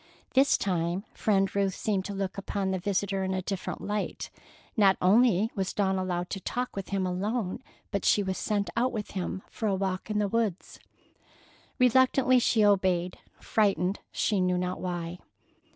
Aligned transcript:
This 0.33 0.57
time 0.57 1.03
Friend 1.13 1.55
Ruth 1.55 1.75
seemed 1.75 2.05
to 2.05 2.13
look 2.15 2.35
upon 2.35 2.71
the 2.71 2.79
visitor 2.79 3.23
in 3.23 3.35
a 3.35 3.43
different 3.43 3.81
light. 3.81 4.31
Not 4.75 4.97
only 4.99 5.51
was 5.53 5.73
Dawn 5.73 5.99
allowed 5.99 6.31
to 6.31 6.39
talk 6.39 6.75
with 6.75 6.89
him 6.89 7.05
alone, 7.05 7.61
but 7.91 8.03
she 8.03 8.23
was 8.23 8.39
sent 8.39 8.71
out 8.75 8.91
with 8.91 9.11
him 9.11 9.43
for 9.47 9.67
a 9.67 9.75
walk 9.75 10.09
in 10.09 10.17
the 10.17 10.27
woods. 10.27 10.79
Reluctantly 11.77 12.39
she 12.39 12.65
obeyed, 12.65 13.19
frightened, 13.39 13.99
she 14.11 14.41
knew 14.41 14.57
not 14.57 14.81
why. 14.81 15.19